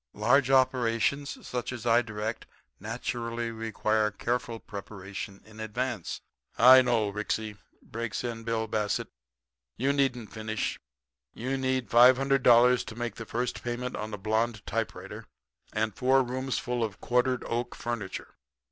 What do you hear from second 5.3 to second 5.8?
in